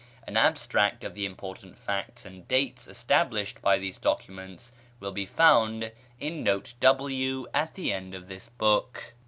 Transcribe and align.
An 0.25 0.35
abstract 0.35 1.03
of 1.03 1.13
the 1.13 1.27
important 1.27 1.77
facts 1.77 2.25
and 2.25 2.47
dates 2.47 2.87
established 2.87 3.61
by 3.61 3.77
these 3.77 3.99
documents 3.99 4.71
will 4.99 5.11
be 5.11 5.27
found 5.27 5.91
in 6.19 6.43
Note 6.43 6.73
W 6.79 7.45
at 7.53 7.75
the 7.75 7.93
end 7.93 8.15
of 8.15 8.27
this 8.27 8.47
book. 8.49 9.13